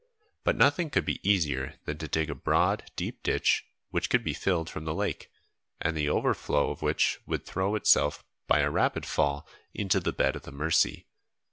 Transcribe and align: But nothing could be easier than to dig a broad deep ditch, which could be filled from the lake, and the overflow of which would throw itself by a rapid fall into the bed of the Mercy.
But 0.43 0.55
nothing 0.55 0.89
could 0.89 1.05
be 1.05 1.19
easier 1.21 1.75
than 1.85 1.99
to 1.99 2.07
dig 2.07 2.31
a 2.31 2.33
broad 2.33 2.89
deep 2.95 3.21
ditch, 3.21 3.67
which 3.91 4.09
could 4.09 4.23
be 4.23 4.33
filled 4.33 4.67
from 4.67 4.83
the 4.83 4.95
lake, 4.95 5.29
and 5.79 5.95
the 5.95 6.09
overflow 6.09 6.71
of 6.71 6.81
which 6.81 7.19
would 7.27 7.45
throw 7.45 7.75
itself 7.75 8.23
by 8.47 8.61
a 8.61 8.71
rapid 8.71 9.05
fall 9.05 9.47
into 9.75 9.99
the 9.99 10.11
bed 10.11 10.35
of 10.35 10.41
the 10.41 10.51
Mercy. 10.51 11.05